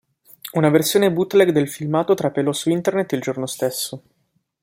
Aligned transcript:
Una 0.53 0.69
versione 0.71 1.11
bootleg 1.11 1.51
del 1.51 1.69
filmato 1.69 2.15
trapelò 2.15 2.51
su 2.53 2.71
Internet 2.71 3.11
il 3.11 3.21
giorno 3.21 3.45
stesso. 3.45 4.01